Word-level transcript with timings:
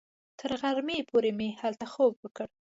تر 0.39 0.51
غرمې 0.61 0.99
پورې 1.09 1.31
مو 1.37 1.49
هلته 1.61 1.85
خوب 1.93 2.13
وکړ. 2.21 2.47